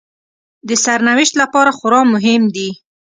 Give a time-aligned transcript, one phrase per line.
[0.67, 2.69] د سرنوشت لپاره خورا مهم دي